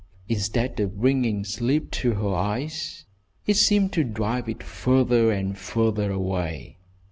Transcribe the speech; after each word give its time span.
Instead 0.27 0.79
of 0.79 0.99
bringing 0.99 1.45
sleep 1.45 1.91
to 1.91 2.15
her 2.15 2.33
eyes, 2.33 3.05
it 3.45 3.53
seemed 3.55 3.93
to 3.93 4.03
drive 4.03 4.49
it 4.49 4.63
farther 4.63 5.31
and 5.31 5.59
farther 5.59 6.11
away. 6.11 6.77